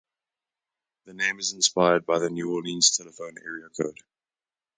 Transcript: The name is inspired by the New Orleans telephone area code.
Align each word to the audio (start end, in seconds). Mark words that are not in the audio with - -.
The 1.05 1.13
name 1.13 1.37
is 1.37 1.53
inspired 1.53 2.07
by 2.07 2.17
the 2.17 2.31
New 2.31 2.51
Orleans 2.51 2.97
telephone 2.97 3.35
area 3.45 3.69
code. 3.79 3.99